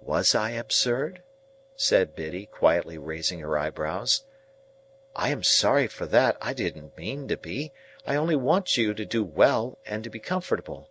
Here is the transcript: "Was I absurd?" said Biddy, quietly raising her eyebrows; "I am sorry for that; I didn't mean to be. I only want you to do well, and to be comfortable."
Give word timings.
"Was 0.00 0.34
I 0.34 0.52
absurd?" 0.52 1.22
said 1.76 2.14
Biddy, 2.14 2.46
quietly 2.46 2.96
raising 2.96 3.40
her 3.40 3.58
eyebrows; 3.58 4.24
"I 5.14 5.28
am 5.28 5.42
sorry 5.42 5.86
for 5.86 6.06
that; 6.06 6.38
I 6.40 6.54
didn't 6.54 6.96
mean 6.96 7.28
to 7.28 7.36
be. 7.36 7.70
I 8.06 8.16
only 8.16 8.36
want 8.36 8.78
you 8.78 8.94
to 8.94 9.04
do 9.04 9.22
well, 9.22 9.76
and 9.84 10.02
to 10.02 10.08
be 10.08 10.18
comfortable." 10.18 10.88